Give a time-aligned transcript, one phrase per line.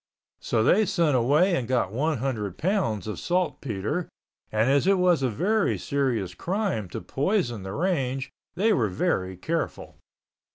[0.39, 4.09] So they sent away and got one hundred pounds of saltpeter
[4.51, 9.37] and as it was a very serious crime to poison the range, they were very
[9.37, 9.99] careful.